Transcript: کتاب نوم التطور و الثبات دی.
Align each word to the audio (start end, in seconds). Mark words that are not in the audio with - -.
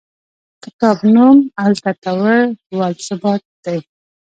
کتاب 0.63 0.97
نوم 1.13 1.37
التطور 1.65 2.39
و 2.77 2.79
الثبات 2.89 3.41
دی. 3.63 3.77